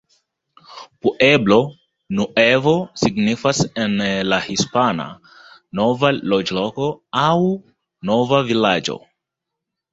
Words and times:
Pueblo 1.05 1.59
Nuevo 2.17 2.73
signifas 3.01 3.59
en 3.83 3.95
la 4.31 4.41
hispana 4.47 5.07
"nova 5.83 6.13
loĝloko" 6.33 6.91
aŭ 7.27 7.31
"nova 8.13 8.45
vilaĝo". 8.53 9.01